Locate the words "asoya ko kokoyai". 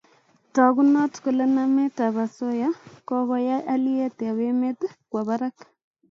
2.25-3.65